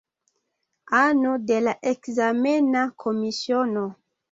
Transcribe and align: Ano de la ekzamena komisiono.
Ano 1.01 1.33
de 1.51 1.59
la 1.67 1.77
ekzamena 1.93 2.83
komisiono. 3.07 3.89